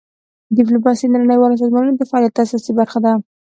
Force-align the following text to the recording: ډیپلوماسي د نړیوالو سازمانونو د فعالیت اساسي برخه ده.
ډیپلوماسي 0.57 1.05
د 1.09 1.13
نړیوالو 1.23 1.59
سازمانونو 1.61 1.95
د 1.97 2.03
فعالیت 2.09 2.35
اساسي 2.43 2.71
برخه 2.79 2.99
ده. 3.05 3.13